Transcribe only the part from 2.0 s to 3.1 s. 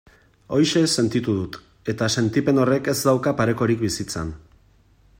sentipen horrek ez